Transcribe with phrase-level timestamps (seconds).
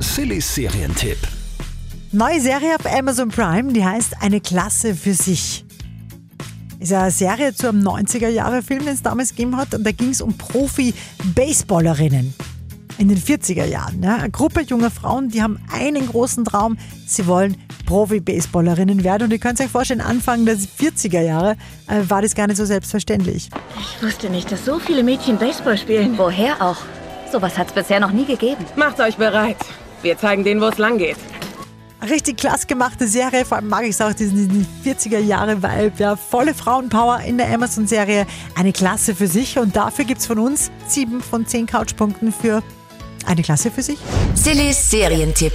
[0.00, 1.18] Sillys Serientipp.
[2.12, 5.64] Neue Serie auf Amazon Prime, die heißt Eine Klasse für sich.
[6.78, 9.74] Ist ja eine Serie zu einem 90er-Jahre-Film, den es damals gegeben hat.
[9.74, 12.34] Und da ging es um Profi-Baseballerinnen
[12.98, 14.02] in den 40er Jahren.
[14.02, 14.16] Ja.
[14.16, 16.76] Eine Gruppe junger Frauen, die haben einen großen Traum.
[17.06, 17.56] Sie wollen
[17.86, 19.24] Profi-Baseballerinnen werden.
[19.24, 21.56] Und ihr könnt euch vorstellen, Anfang der 40er Jahre
[21.86, 23.50] äh, war das gar nicht so selbstverständlich.
[23.80, 26.18] Ich wusste nicht, dass so viele Mädchen Baseball spielen.
[26.18, 26.78] Woher auch?
[27.32, 28.64] Sowas hat es bisher noch nie gegeben.
[28.76, 29.56] Macht euch bereit.
[30.02, 31.16] Wir zeigen denen, wo es lang geht.
[32.02, 36.14] Richtig klasse gemachte Serie, vor allem mag ich es auch, diesen 40er Jahre Vibe, ja,
[36.14, 40.70] volle Frauenpower in der Amazon-Serie, eine Klasse für sich und dafür gibt es von uns
[40.86, 42.62] sieben von zehn Couchpunkten für
[43.24, 43.98] eine Klasse für sich.
[44.34, 45.54] Sillys Serientipp.